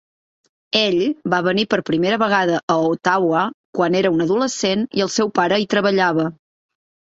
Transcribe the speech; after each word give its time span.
Ell 0.77 0.95
va 1.33 1.41
venir 1.47 1.65
per 1.73 1.77
primera 1.89 2.17
vegada 2.23 2.61
a 2.77 2.77
Ottawa 2.87 3.43
quan 3.81 3.99
era 4.01 4.13
un 4.17 4.27
adolescent 4.27 4.87
i 5.01 5.05
el 5.07 5.13
seu 5.19 5.31
pare 5.39 5.61
hi 5.61 5.69
treballava. 5.77 6.27